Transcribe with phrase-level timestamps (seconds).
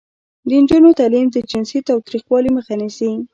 [0.47, 3.11] د نجونو تعلیم د جنسي تاوتریخوالي مخه نیسي.